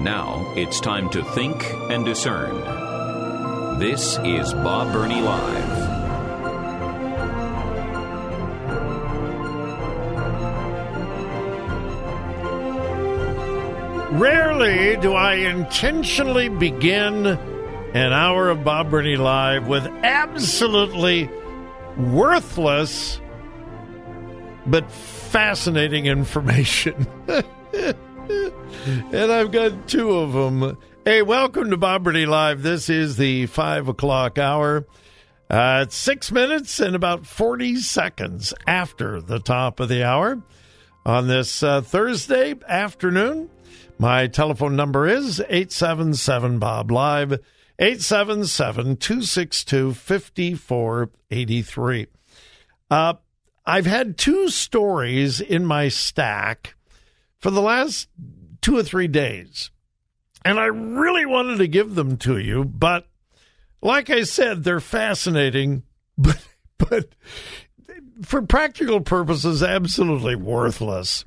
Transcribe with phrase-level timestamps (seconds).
[0.00, 2.54] Now it's time to think and discern.
[3.80, 5.88] This is Bob Burney Live.
[14.20, 21.28] Rarely do I intentionally begin an hour of Bob Burney Live with absolutely
[21.96, 23.20] worthless
[24.64, 27.06] but fascinating information.
[28.88, 30.78] And I've got two of them.
[31.04, 32.62] Hey, welcome to Bob Burney Live.
[32.62, 34.86] This is the five o'clock hour.
[35.50, 40.42] Uh, it's six minutes and about 40 seconds after the top of the hour
[41.04, 43.50] on this uh, Thursday afternoon.
[43.98, 47.32] My telephone number is 877 Bob Live,
[47.78, 52.06] 877 262 5483.
[52.90, 53.14] Uh,
[53.66, 56.74] I've had two stories in my stack
[57.38, 58.08] for the last
[58.60, 59.70] two or three days.
[60.44, 63.06] And I really wanted to give them to you, but
[63.82, 65.82] like I said, they're fascinating,
[66.18, 66.44] but
[66.78, 67.08] but
[68.22, 71.24] for practical purposes, absolutely worthless.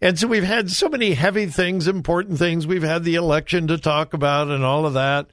[0.00, 2.66] And so we've had so many heavy things, important things.
[2.66, 5.28] We've had the election to talk about and all of that.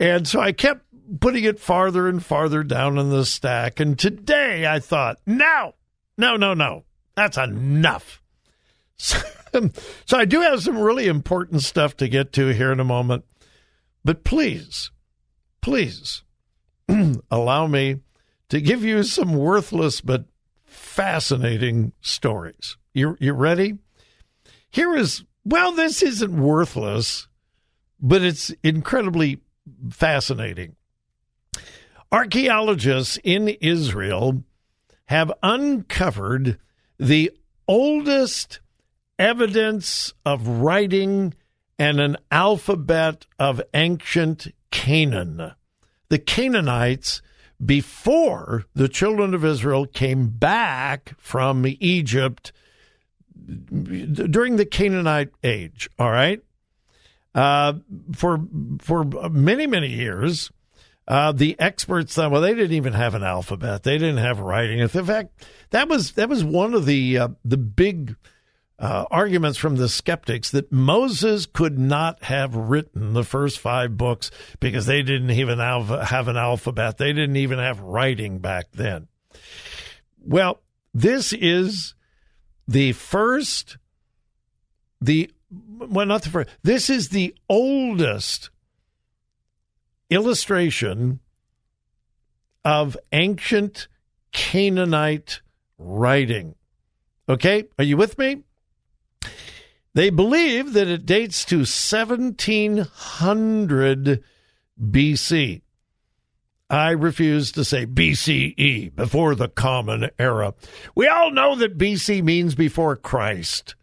[0.00, 0.84] And so I kept
[1.20, 3.80] putting it farther and farther down in the stack.
[3.80, 5.74] And today I thought, no,
[6.16, 6.84] no, no, no,
[7.14, 8.20] that's enough.
[8.96, 9.18] So,
[10.06, 13.24] so I do have some really important stuff to get to here in a moment.
[14.04, 14.90] But please,
[15.60, 16.22] please
[17.30, 18.00] allow me
[18.50, 20.26] to give you some worthless but
[20.64, 22.76] fascinating stories.
[22.92, 23.78] You you ready?
[24.70, 27.28] Here is well, this isn't worthless,
[28.00, 29.40] but it's incredibly
[29.90, 30.76] fascinating.
[32.10, 34.42] Archaeologists in Israel
[35.06, 36.58] have uncovered
[36.98, 37.30] the
[37.66, 38.60] oldest
[39.18, 41.34] evidence of writing
[41.78, 45.52] and an alphabet of ancient Canaan.
[46.08, 47.22] The Canaanites,
[47.64, 52.52] before the children of Israel came back from Egypt
[53.46, 56.42] during the Canaanite age, all right?
[57.34, 57.74] Uh,
[58.14, 58.40] for
[58.80, 60.52] for many many years,
[61.08, 63.82] uh, the experts thought, well, they didn't even have an alphabet.
[63.82, 64.78] They didn't have writing.
[64.78, 68.14] In fact, that was that was one of the uh, the big
[68.78, 74.30] uh, arguments from the skeptics that Moses could not have written the first five books
[74.60, 76.98] because they didn't even have, have an alphabet.
[76.98, 79.08] They didn't even have writing back then.
[80.24, 80.60] Well,
[80.92, 81.94] this is
[82.66, 83.78] the first,
[85.00, 85.30] the
[85.78, 86.50] well, not the first.
[86.62, 88.50] This is the oldest
[90.10, 91.20] illustration
[92.64, 93.88] of ancient
[94.32, 95.42] Canaanite
[95.78, 96.54] writing.
[97.28, 98.42] Okay, are you with me?
[99.94, 104.24] They believe that it dates to 1700
[104.80, 105.60] BC.
[106.68, 110.54] I refuse to say BCE, before the Common Era.
[110.94, 113.74] We all know that BC means before Christ.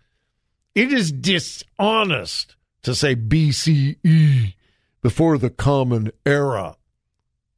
[0.76, 4.54] It is dishonest to say BCE,
[5.02, 6.76] before the Common Era.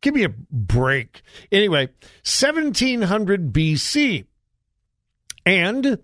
[0.02, 1.22] Give me a break.
[1.52, 1.88] Anyway,
[2.24, 4.26] 1700 BC.
[5.46, 6.00] And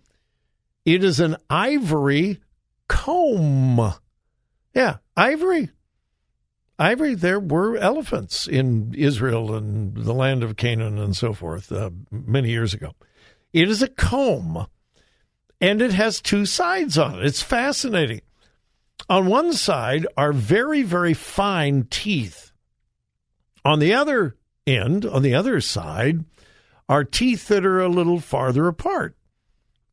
[0.93, 2.39] it is an ivory
[2.87, 3.93] comb.
[4.73, 5.69] Yeah, ivory.
[6.79, 11.91] Ivory, there were elephants in Israel and the land of Canaan and so forth uh,
[12.09, 12.93] many years ago.
[13.51, 14.65] It is a comb,
[15.59, 17.25] and it has two sides on it.
[17.25, 18.21] It's fascinating.
[19.09, 22.51] On one side are very, very fine teeth.
[23.65, 26.23] On the other end, on the other side,
[26.87, 29.15] are teeth that are a little farther apart.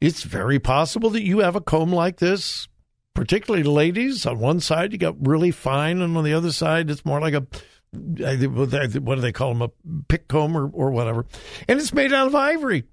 [0.07, 2.69] It's very possible that you have a comb like this,
[3.13, 4.25] particularly ladies.
[4.25, 7.35] On one side, you got really fine, and on the other side, it's more like
[7.35, 7.45] a
[7.91, 9.71] what do they call them, a
[10.07, 11.27] pick comb or, or whatever.
[11.67, 12.85] And it's made out of ivory.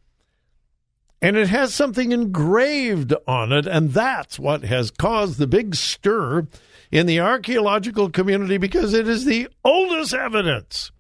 [1.22, 6.48] And it has something engraved on it, and that's what has caused the big stir
[6.92, 10.92] in the archaeological community because it is the oldest evidence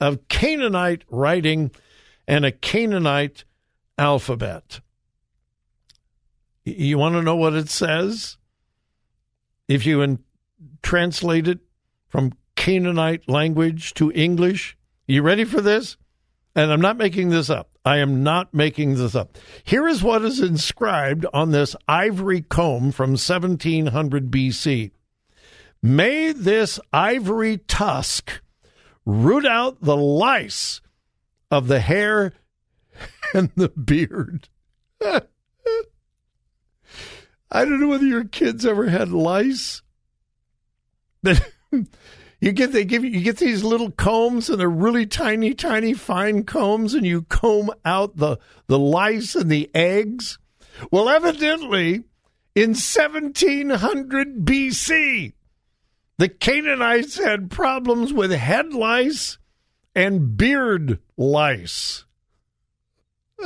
[0.00, 1.72] of Canaanite writing
[2.26, 3.44] and a Canaanite
[3.98, 4.80] alphabet.
[6.76, 8.38] You want to know what it says?
[9.68, 10.18] if you in,
[10.82, 11.60] translate it
[12.08, 14.76] from Canaanite language to English.
[15.06, 15.96] You ready for this?
[16.56, 17.70] And I'm not making this up.
[17.84, 19.38] I am not making this up.
[19.62, 24.90] Here is what is inscribed on this ivory comb from 1700 BC.
[25.80, 28.42] May this ivory tusk
[29.06, 30.80] root out the lice
[31.50, 32.32] of the hair
[33.34, 34.48] and the beard.
[37.50, 39.82] I don't know whether your kids ever had lice.
[41.22, 41.50] But
[42.40, 46.44] you get they give you, get these little combs and they're really tiny, tiny, fine
[46.44, 50.38] combs, and you comb out the the lice and the eggs.
[50.92, 52.04] Well, evidently,
[52.54, 55.32] in 1700 BC,
[56.18, 59.38] the Canaanites had problems with head lice
[59.94, 62.04] and beard lice.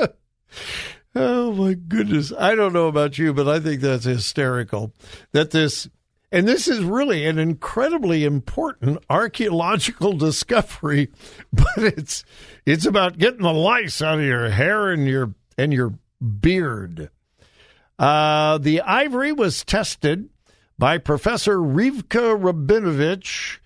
[1.14, 2.32] Oh my goodness.
[2.38, 4.94] I don't know about you, but I think that's hysterical.
[5.32, 5.88] That this,
[6.30, 11.10] and this is really an incredibly important archaeological discovery,
[11.52, 12.24] but it's,
[12.64, 15.94] it's about getting the lice out of your hair and your, and your
[16.40, 17.10] beard.
[17.98, 20.30] Uh, the ivory was tested
[20.78, 23.58] by Professor Rivka Rabinovich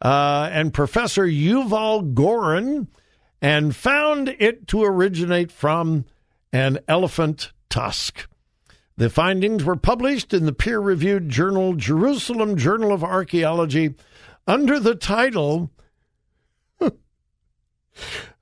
[0.00, 2.88] uh, and Professor Yuval Goren
[3.40, 6.04] and found it to originate from
[6.52, 8.28] an elephant tusk.
[8.96, 13.94] The findings were published in the peer reviewed journal Jerusalem Journal of Archaeology
[14.46, 15.70] under the title.
[16.80, 16.90] I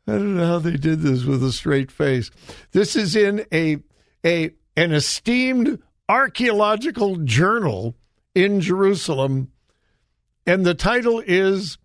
[0.06, 2.30] don't know how they did this with a straight face.
[2.72, 3.78] This is in a,
[4.26, 7.94] a an esteemed archaeological journal
[8.34, 9.52] in Jerusalem,
[10.46, 11.78] and the title is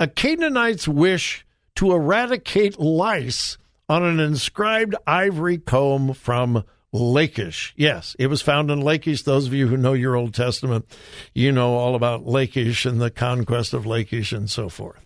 [0.00, 1.46] A Canaanite's Wish
[1.76, 3.58] to Eradicate Lice
[3.88, 7.74] on an inscribed ivory comb from Lachish.
[7.76, 9.22] Yes, it was found in Lachish.
[9.22, 10.86] Those of you who know your Old Testament,
[11.34, 15.04] you know all about Lachish and the conquest of Lachish and so forth.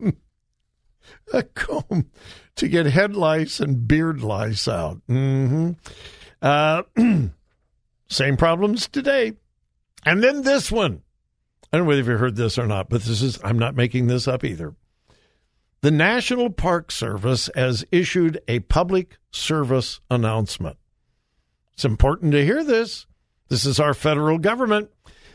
[1.32, 2.10] a comb
[2.56, 5.00] to get head lice and beard lice out.
[5.08, 5.72] Mm-hmm.
[6.42, 6.82] Uh,
[8.08, 9.34] same problems today.
[10.04, 11.02] And then this one.
[11.72, 14.06] I don't know whether you've heard this or not, but this is, I'm not making
[14.06, 14.74] this up either.
[15.80, 20.76] The National Park Service has issued a public service announcement.
[21.74, 23.06] It's important to hear this.
[23.48, 24.90] This is our federal government.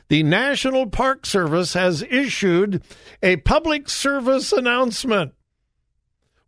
[0.09, 2.83] The National Park Service has issued
[3.21, 5.33] a public service announcement.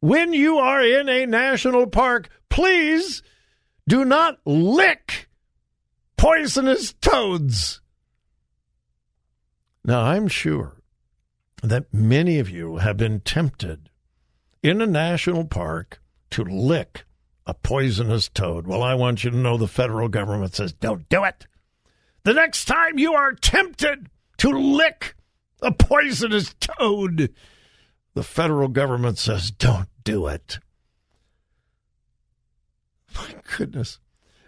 [0.01, 3.23] When you are in a national park, please
[3.87, 5.29] do not lick
[6.17, 7.79] poisonous toads.
[9.85, 10.74] Now, I'm sure
[11.65, 13.89] that many of you have been tempted
[14.63, 16.01] in a national park
[16.31, 17.05] to lick
[17.45, 18.67] a poisonous toad.
[18.67, 21.47] Well, I want you to know the federal government says don't do it.
[22.23, 25.15] The next time you are tempted to lick
[25.61, 27.33] a poisonous toad,
[28.15, 30.59] the federal government says don't do it.
[33.15, 33.99] My goodness.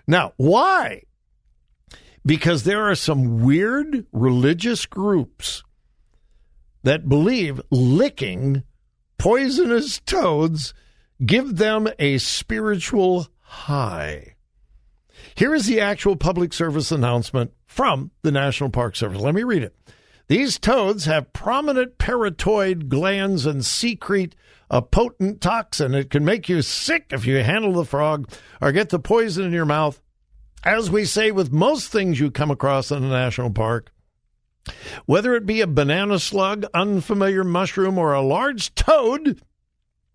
[0.08, 1.04] Now, why?
[2.26, 5.64] Because there are some weird religious groups
[6.88, 8.64] that believe licking
[9.18, 10.74] poisonous toads
[11.26, 14.36] give them a spiritual high.
[15.36, 19.22] Here is the actual public service announcement from the National Park Service.
[19.22, 19.76] Let me read it.
[20.28, 24.36] These toads have prominent parotoid glands and secrete
[24.70, 25.96] a potent toxin.
[25.96, 28.30] It can make you sick if you handle the frog
[28.62, 30.02] or get the poison in your mouth.
[30.64, 33.92] As we say with most things you come across in a national park,
[35.06, 39.42] whether it be a banana slug, unfamiliar mushroom, or a large toad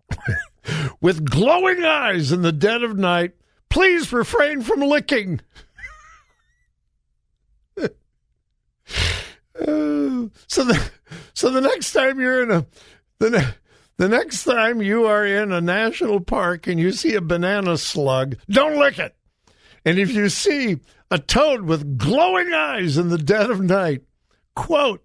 [1.01, 3.33] with glowing eyes in the dead of night,
[3.69, 5.41] please refrain from licking.
[9.55, 10.91] so the
[11.33, 12.65] so the next time you're in a
[13.19, 13.55] the
[13.97, 18.35] the next time you are in a national park and you see a banana slug,
[18.49, 19.15] don't lick it.
[19.85, 20.79] And if you see
[21.11, 24.01] a toad with glowing eyes in the dead of night,
[24.55, 25.03] Quote,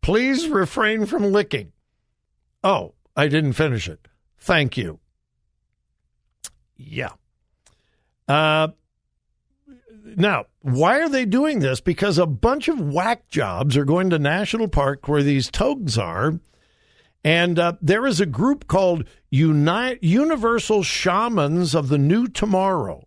[0.00, 1.72] please refrain from licking.
[2.62, 4.08] Oh, I didn't finish it.
[4.38, 5.00] Thank you.
[6.76, 7.12] Yeah.
[8.28, 8.68] Uh,
[10.04, 11.80] now, why are they doing this?
[11.80, 16.38] Because a bunch of whack jobs are going to National Park where these togs are.
[17.22, 23.06] And uh, there is a group called Uni- Universal Shamans of the New Tomorrow.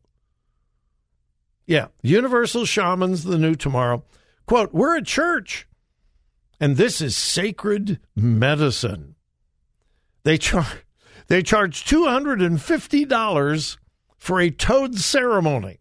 [1.68, 4.04] Yeah, Universal Shamans of the New Tomorrow.
[4.48, 5.67] Quote, we're a church
[6.60, 9.16] and this is sacred medicine.
[10.24, 10.86] They charge
[11.28, 13.78] they charge $250
[14.18, 15.80] for a toad ceremony.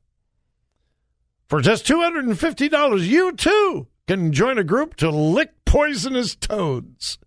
[1.48, 7.18] For just $250, you too can join a group to lick poisonous toads.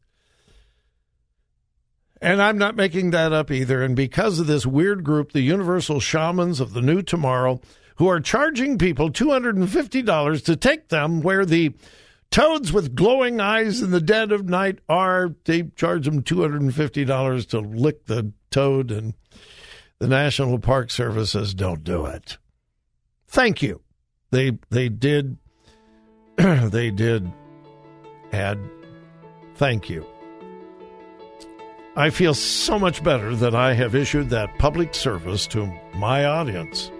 [2.21, 3.81] And I'm not making that up either.
[3.81, 7.61] And because of this weird group, the Universal Shamans of the New Tomorrow,
[7.95, 11.73] who are charging people $250 to take them where the
[12.31, 17.59] toads with glowing eyes in the dead of night are, they charge them $250 to
[17.59, 18.91] lick the toad.
[18.91, 19.13] And
[19.99, 22.37] the National Park Service says, don't do it.
[23.27, 23.81] Thank you.
[24.31, 25.37] They, they did,
[26.37, 27.31] they did
[28.31, 28.59] add,
[29.55, 30.05] thank you.
[31.95, 36.91] I feel so much better that I have issued that public service to my audience.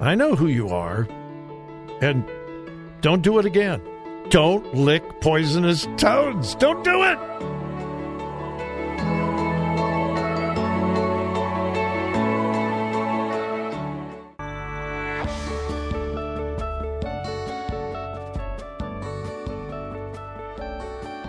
[0.00, 1.06] I know who you are,
[2.00, 2.24] and
[3.00, 3.82] don't do it again.
[4.28, 6.54] Don't lick poisonous toads.
[6.56, 7.18] Don't do it.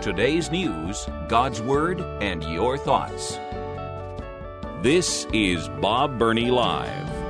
[0.02, 3.38] Today's news, God's Word, and your thoughts.
[4.82, 7.21] This is Bob Burney Live.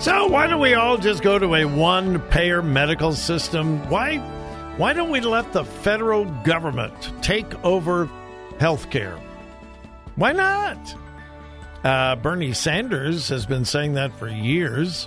[0.00, 3.86] So why don't we all just go to a one-payer medical system?
[3.90, 4.16] Why
[4.78, 8.08] why don't we let the federal government take over
[8.58, 9.18] health care?
[10.16, 10.78] Why not?
[11.84, 15.06] Uh, Bernie Sanders has been saying that for years.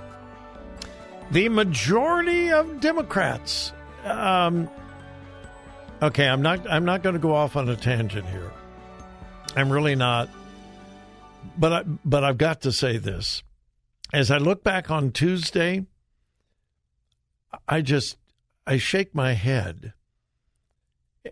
[1.31, 3.73] The majority of Democrats.
[4.03, 4.69] Um,
[6.03, 6.69] okay, I'm not.
[6.69, 8.51] I'm not going to go off on a tangent here.
[9.55, 10.29] I'm really not.
[11.57, 13.41] But I, but I've got to say this.
[14.13, 15.87] As I look back on Tuesday,
[17.67, 18.17] I just
[18.67, 19.93] I shake my head.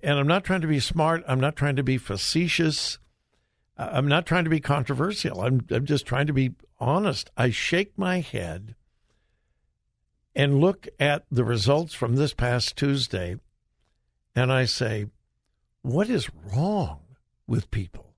[0.02, 1.24] And I'm not trying to be smart.
[1.28, 2.98] I'm not trying to be facetious.
[3.78, 5.42] I'm not trying to be controversial.
[5.42, 7.30] I'm I'm just trying to be honest.
[7.38, 8.74] I shake my head
[10.36, 13.36] and look at the results from this past Tuesday,
[14.36, 15.06] and I say,
[15.84, 17.02] what is wrong
[17.46, 18.16] with people?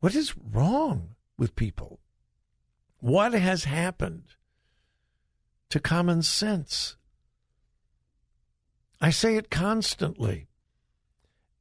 [0.00, 2.00] What is wrong with people?
[3.00, 4.24] What has happened
[5.70, 6.96] to common sense?
[9.00, 10.48] I say it constantly.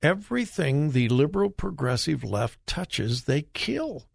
[0.01, 4.07] Everything the liberal progressive left touches, they kill.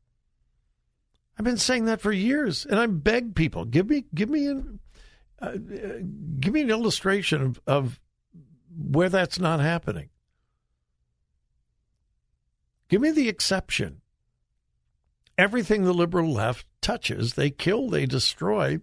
[1.39, 4.79] I've been saying that for years, and I beg people give me give me an,
[5.41, 5.53] uh,
[6.41, 8.01] give me an illustration of, of
[8.77, 10.11] where that's not happening.
[12.89, 14.01] Give me the exception.
[15.37, 18.81] Everything the liberal left touches, they kill, they destroy.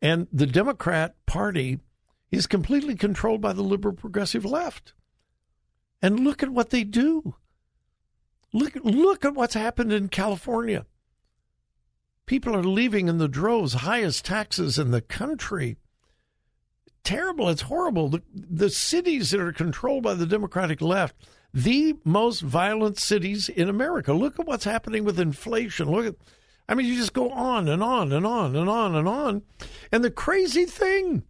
[0.00, 1.80] And the Democrat Party
[2.30, 4.92] is completely controlled by the liberal progressive left.
[6.02, 7.34] And look at what they do.
[8.52, 10.86] Look, look at what's happened in California.
[12.26, 15.76] People are leaving in the droves, highest taxes in the country.
[17.04, 17.48] Terrible.
[17.48, 18.08] It's horrible.
[18.08, 21.14] The, the cities that are controlled by the Democratic left,
[21.56, 24.12] the most violent cities in America.
[24.12, 25.90] Look at what's happening with inflation.
[25.90, 26.14] Look at,
[26.68, 29.42] I mean, you just go on and on and on and on and on.
[29.90, 31.22] And the crazy thing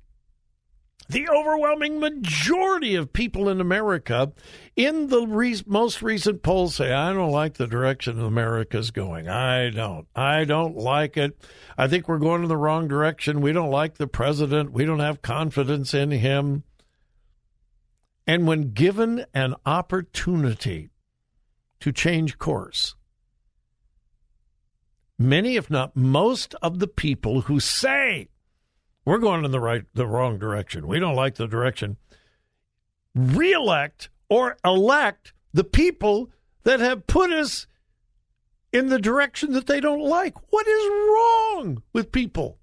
[1.08, 4.32] the overwhelming majority of people in America,
[4.74, 9.28] in the re- most recent polls, say, I don't like the direction America's going.
[9.28, 10.08] I don't.
[10.16, 11.38] I don't like it.
[11.78, 13.40] I think we're going in the wrong direction.
[13.40, 14.72] We don't like the president.
[14.72, 16.64] We don't have confidence in him.
[18.26, 20.90] And when given an opportunity
[21.80, 22.96] to change course,
[25.18, 28.28] many, if not most, of the people who say
[29.04, 30.88] we're going in the right the wrong direction.
[30.88, 31.96] We don't like the direction.
[33.14, 36.30] Reelect or elect the people
[36.64, 37.68] that have put us
[38.72, 40.34] in the direction that they don't like.
[40.52, 42.58] What is wrong with people?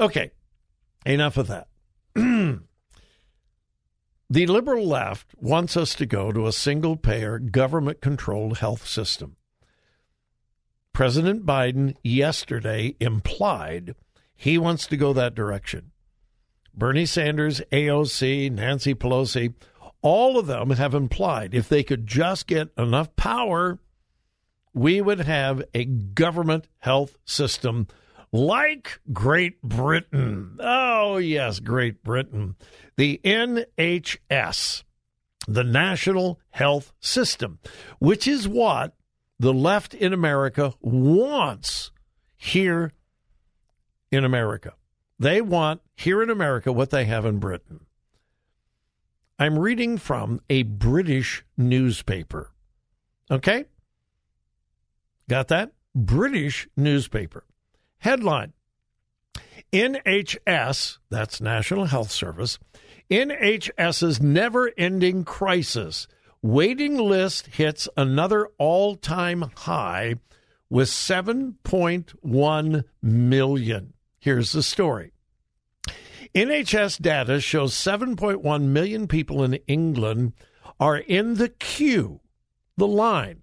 [0.00, 0.32] Okay,
[1.06, 1.68] enough of that.
[4.30, 9.36] the liberal left wants us to go to a single payer, government controlled health system.
[10.92, 13.94] President Biden yesterday implied
[14.34, 15.92] he wants to go that direction.
[16.74, 19.54] Bernie Sanders, AOC, Nancy Pelosi,
[20.02, 23.78] all of them have implied if they could just get enough power,
[24.72, 27.88] we would have a government health system
[28.32, 30.56] like Great Britain.
[30.60, 32.56] Oh, yes, Great Britain.
[32.96, 34.84] The NHS,
[35.46, 37.58] the National Health System,
[37.98, 38.94] which is what
[39.38, 41.92] the left in America wants
[42.36, 42.92] here
[44.10, 44.74] in America.
[45.18, 47.86] They want here in America what they have in Britain.
[49.38, 52.52] I'm reading from a British newspaper.
[53.30, 53.66] Okay?
[55.28, 55.72] Got that?
[55.94, 57.44] British newspaper.
[57.98, 58.52] Headline
[59.72, 62.58] NHS, that's National Health Service,
[63.10, 66.06] NHS's never ending crisis.
[66.40, 70.14] Waiting list hits another all time high
[70.70, 73.92] with 7.1 million.
[74.20, 75.12] Here's the story.
[76.34, 80.34] NHS data shows 7.1 million people in England
[80.78, 82.20] are in the queue,
[82.76, 83.42] the line,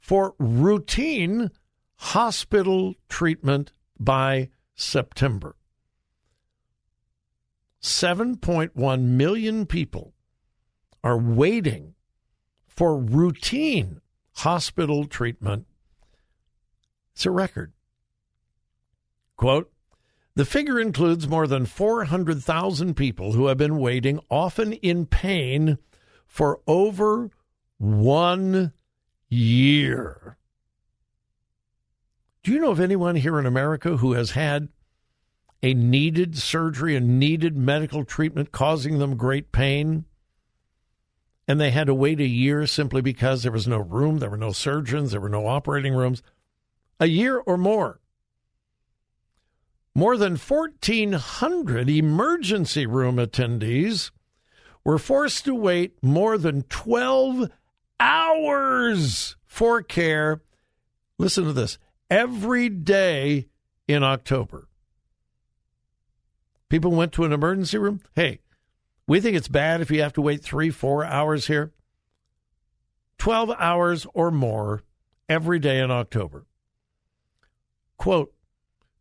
[0.00, 1.50] for routine
[1.96, 5.56] hospital treatment by September.
[7.80, 10.14] 7.1 million people
[11.02, 11.94] are waiting
[12.66, 14.00] for routine
[14.36, 15.66] hospital treatment.
[17.14, 17.72] It's a record.
[19.36, 19.70] Quote
[20.34, 25.78] The figure includes more than 400,000 people who have been waiting, often in pain,
[26.26, 27.30] for over
[27.78, 28.72] one
[29.28, 30.38] year.
[32.44, 34.68] Do you know of anyone here in America who has had
[35.62, 40.04] a needed surgery, a needed medical treatment causing them great pain?
[41.48, 44.36] And they had to wait a year simply because there was no room, there were
[44.36, 46.22] no surgeons, there were no operating rooms.
[47.00, 48.00] A year or more.
[49.94, 54.10] More than 1,400 emergency room attendees
[54.84, 57.50] were forced to wait more than 12
[57.98, 60.42] hours for care.
[61.16, 61.78] Listen to this
[62.10, 63.48] every day
[63.86, 64.68] in October.
[66.68, 68.00] People went to an emergency room.
[68.14, 68.40] Hey,
[69.06, 71.72] we think it's bad if you have to wait three, four hours here.
[73.18, 74.82] 12 hours or more
[75.28, 76.46] every day in October.
[77.96, 78.34] Quote,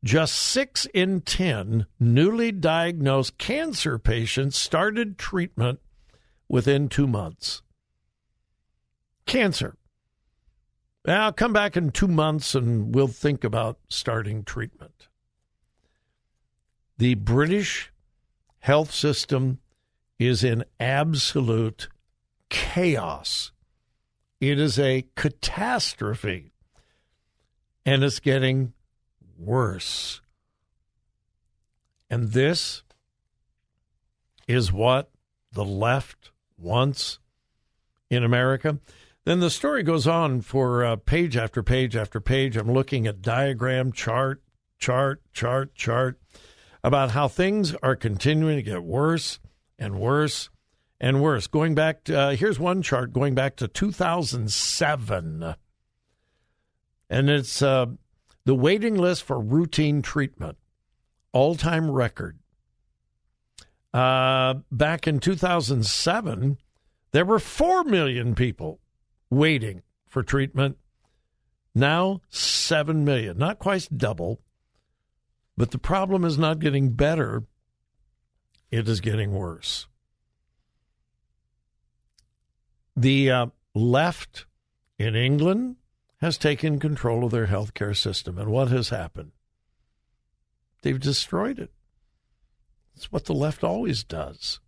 [0.04, 5.80] just six in 10 newly diagnosed cancer patients started treatment
[6.50, 7.62] within two months.
[9.26, 9.76] Cancer.
[11.06, 15.10] I'll come back in two months and we'll think about starting treatment.
[16.98, 17.92] The British
[18.60, 19.60] health system
[20.18, 21.90] is in absolute
[22.50, 23.52] chaos.
[24.40, 26.52] It is a catastrophe.
[27.86, 28.72] And it's getting
[29.38, 30.22] worse.
[32.10, 32.84] And this
[34.48, 35.10] is what
[35.52, 37.20] the left wants
[38.10, 38.80] in America.
[39.26, 42.58] Then the story goes on for uh, page after page after page.
[42.58, 44.44] I'm looking at diagram, chart,
[44.80, 46.20] chart, chart, chart
[46.84, 49.40] about how things are continuing to get worse
[49.80, 50.50] and worse
[51.00, 51.48] and worse.
[51.48, 55.56] Going back, to, uh, here's one chart going back to 2007.
[57.10, 57.86] And it's uh,
[58.44, 60.58] the waiting list for routine treatment,
[61.32, 62.40] all time record.
[63.94, 66.58] Uh, back in 2007,
[67.12, 68.82] there were 4 million people
[69.36, 70.78] waiting for treatment.
[71.76, 74.40] Now, 7 million, not quite double.
[75.58, 77.44] But the problem is not getting better,
[78.72, 79.88] it is getting worse.
[82.96, 84.46] The uh, left
[84.98, 85.78] in England
[86.22, 88.38] has taken control of their healthcare system.
[88.38, 89.32] And what has happened?
[90.82, 91.72] They've destroyed it.
[92.96, 94.60] It's what the left always does.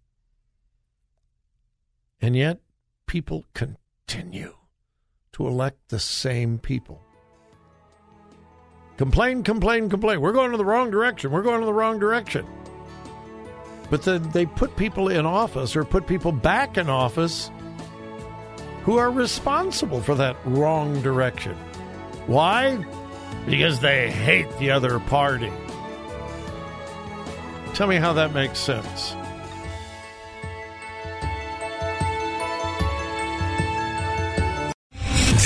[2.22, 2.60] And yet,
[3.06, 7.02] people continue to elect the same people.
[8.98, 10.22] Complain, complain, complain.
[10.22, 11.32] We're going in the wrong direction.
[11.32, 12.46] We're going in the wrong direction.
[13.90, 17.52] But then they put people in office or put people back in office
[18.84, 21.56] who are responsible for that wrong direction.
[22.28, 22.78] Why?
[23.46, 25.52] Because they hate the other party.
[27.74, 29.16] Tell me how that makes sense.